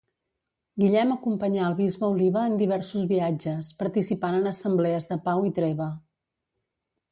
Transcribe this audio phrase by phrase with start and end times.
[0.83, 5.91] Guillem acompanyà al bisbe Oliba en diversos viatges, participant en assemblees de pau i treva.